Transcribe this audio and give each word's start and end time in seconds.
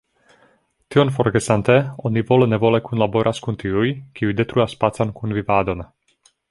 Tion 0.93 1.11
forgesante, 1.17 1.75
oni 2.11 2.25
vole-nevole 2.31 2.81
kunlaboras 2.89 3.45
kun 3.49 3.61
tiuj, 3.65 3.95
kiuj 4.21 4.35
detruas 4.43 4.77
pacan 4.85 5.17
kunvivadon. 5.21 5.91